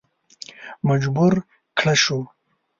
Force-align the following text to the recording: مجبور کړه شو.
مجبور 0.87 1.33
کړه 1.77 1.93
شو. 2.03 2.19